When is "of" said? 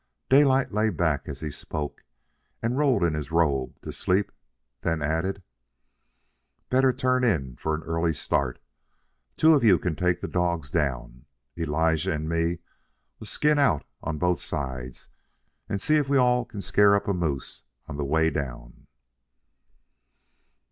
9.53-9.63